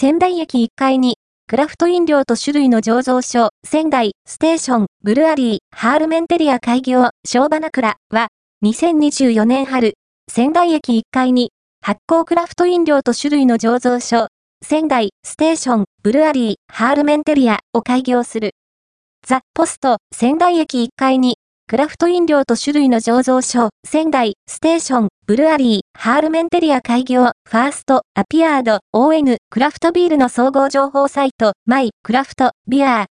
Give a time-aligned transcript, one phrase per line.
[0.00, 8.28] 仙台駅1階に、クラフト飲料と酒類の醸造所、 SENDAI STATION BREWERY Fermenteria 開業、小花倉は、
[8.64, 9.92] 2024年春、
[10.32, 11.52] 仙台駅1階に、
[11.82, 14.28] 発酵クラフト飲料と酒類の醸造所、
[14.64, 18.52] SENDAI STATION BREWERY Fermenteria を開業する。
[19.26, 21.36] The post、仙台駅1階に、
[21.66, 33.06] クラフト飲料と酒類の醸造所、 SENDAI STATION BREWERY Fermenteria 開業、 first appeared on、クラフトビールの総合情報サイト、 My CRAFT BEER、